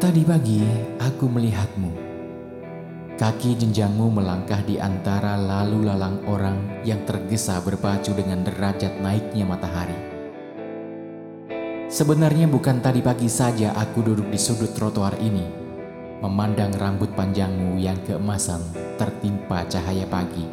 [0.00, 0.64] Tadi pagi
[0.96, 1.92] aku melihatmu.
[3.20, 9.92] Kaki jenjangmu melangkah di antara lalu lalang orang yang tergesa berpacu dengan derajat naiknya matahari.
[11.92, 15.44] Sebenarnya bukan tadi pagi saja aku duduk di sudut trotoar ini,
[16.24, 18.64] memandang rambut panjangmu yang keemasan
[18.96, 20.48] tertimpa cahaya pagi.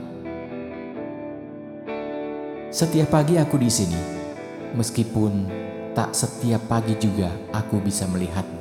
[2.68, 4.02] Setiap pagi aku di sini,
[4.76, 5.48] meskipun
[5.96, 8.57] tak setiap pagi juga aku bisa melihatmu.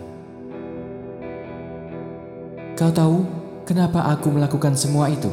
[2.76, 3.24] Kau tahu
[3.64, 5.32] kenapa aku melakukan semua itu?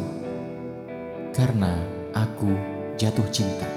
[1.36, 1.76] Karena
[2.16, 2.48] aku
[2.96, 3.68] jatuh cinta.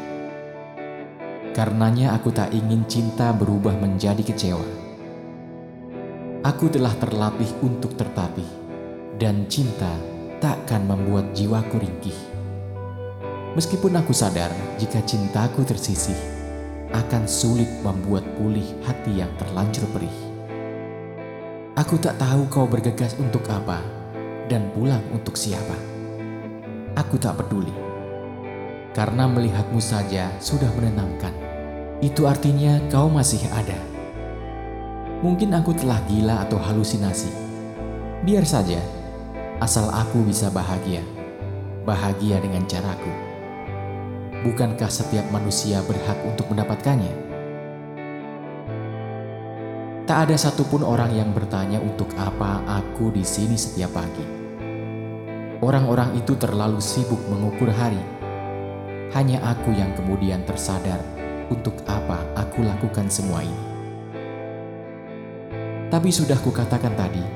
[1.51, 4.63] Karenanya aku tak ingin cinta berubah menjadi kecewa.
[6.47, 8.47] Aku telah terlatih untuk tertatih,
[9.19, 9.91] dan cinta
[10.39, 12.19] takkan membuat jiwaku ringkih.
[13.59, 16.15] Meskipun aku sadar jika cintaku tersisih,
[16.95, 20.26] akan sulit membuat pulih hati yang terlanjur perih.
[21.77, 23.85] Aku tak tahu kau bergegas untuk apa
[24.49, 25.77] dan pulang untuk siapa.
[26.97, 27.69] Aku tak peduli.
[28.97, 31.37] Karena melihatmu saja sudah menenangkan.
[32.01, 33.77] Itu artinya kau masih ada.
[35.21, 37.29] Mungkin aku telah gila atau halusinasi.
[38.25, 38.81] Biar saja,
[39.61, 41.05] asal aku bisa bahagia.
[41.85, 43.13] Bahagia dengan caraku.
[44.49, 47.26] Bukankah setiap manusia berhak untuk mendapatkannya?
[50.07, 54.23] Tak ada satupun orang yang bertanya untuk apa aku di sini setiap pagi.
[55.59, 57.99] Orang-orang itu terlalu sibuk mengukur hari.
[59.19, 61.03] Hanya aku yang kemudian tersadar
[61.51, 63.65] untuk apa aku lakukan semua ini.
[65.91, 67.27] Tapi sudah kukatakan tadi,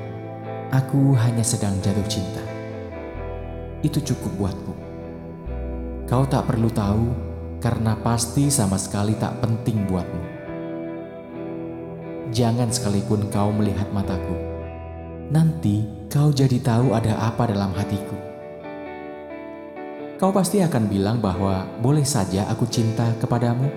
[0.71, 2.43] aku hanya sedang jatuh cinta.
[3.83, 4.73] Itu cukup buatku.
[6.07, 7.11] Kau tak perlu tahu
[7.59, 10.30] karena pasti sama sekali tak penting buatmu
[12.31, 14.33] jangan sekalipun kau melihat mataku.
[15.31, 18.15] Nanti kau jadi tahu ada apa dalam hatiku.
[20.19, 23.67] Kau pasti akan bilang bahwa boleh saja aku cinta kepadamu.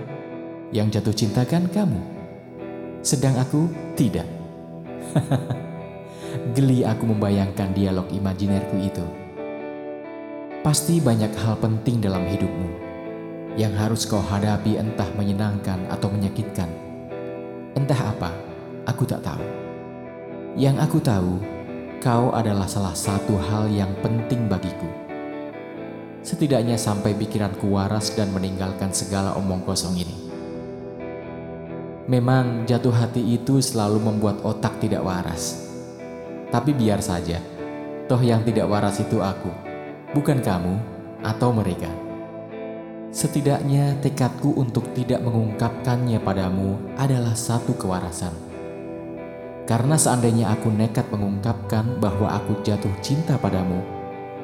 [0.75, 2.03] Yang jatuh cinta kan kamu.
[3.07, 4.27] Sedang aku tidak.
[6.59, 9.07] Geli aku membayangkan dialog imajinerku itu.
[10.67, 12.85] Pasti banyak hal penting dalam hidupmu
[13.55, 16.67] yang harus kau hadapi entah menyenangkan atau menyakitkan.
[17.75, 18.31] Entah apa,
[18.85, 19.45] aku tak tahu.
[20.55, 21.35] Yang aku tahu,
[21.99, 24.87] kau adalah salah satu hal yang penting bagiku.
[26.25, 30.17] Setidaknya sampai pikiranku waras dan meninggalkan segala omong kosong ini.
[32.09, 35.65] Memang jatuh hati itu selalu membuat otak tidak waras.
[36.53, 37.41] Tapi biar saja,
[38.07, 39.49] toh yang tidak waras itu aku,
[40.13, 40.77] bukan kamu
[41.25, 41.89] atau mereka.
[43.15, 48.54] Setidaknya tekadku untuk tidak mengungkapkannya padamu adalah satu kewarasan.
[49.65, 53.81] Karena seandainya aku nekat mengungkapkan bahwa aku jatuh cinta padamu,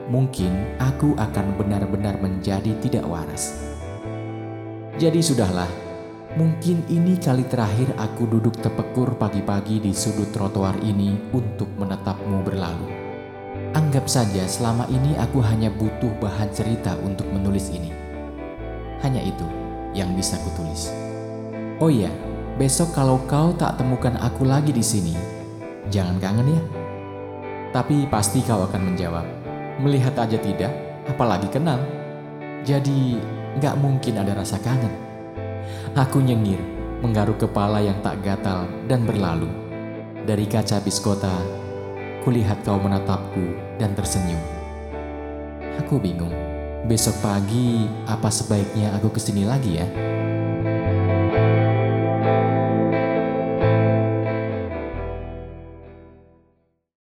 [0.09, 0.49] mungkin
[0.81, 3.53] aku akan benar-benar menjadi tidak waras.
[4.97, 5.69] Jadi sudahlah,
[6.41, 12.89] mungkin ini kali terakhir aku duduk tepekur pagi-pagi di sudut trotoar ini untuk menetapmu berlalu.
[13.77, 17.93] Anggap saja selama ini aku hanya butuh bahan cerita untuk menulis ini.
[19.05, 19.47] Hanya itu
[19.93, 20.89] yang bisa kutulis.
[21.81, 22.11] Oh iya,
[22.61, 25.17] Besok kalau kau tak temukan aku lagi di sini,
[25.89, 26.63] jangan kangen ya.
[27.73, 29.25] Tapi pasti kau akan menjawab,
[29.81, 30.69] melihat aja tidak,
[31.09, 31.81] apalagi kenal.
[32.61, 33.17] Jadi
[33.65, 34.93] gak mungkin ada rasa kangen.
[35.97, 36.61] Aku nyengir,
[37.01, 39.49] menggaruk kepala yang tak gatal dan berlalu.
[40.29, 41.33] Dari kaca bis kota,
[42.29, 44.45] kulihat kau menatapku dan tersenyum.
[45.81, 46.37] Aku bingung,
[46.85, 49.89] besok pagi apa sebaiknya aku ke sini lagi ya?